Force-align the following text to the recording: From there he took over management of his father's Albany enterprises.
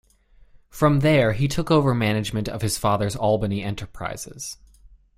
From 0.71 1.01
there 1.01 1.33
he 1.33 1.47
took 1.47 1.69
over 1.69 1.93
management 1.93 2.49
of 2.49 2.63
his 2.63 2.75
father's 2.75 3.15
Albany 3.15 3.61
enterprises. 3.63 4.57